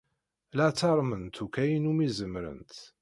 [0.55, 2.73] La ttarment akk ayen umi zemrent.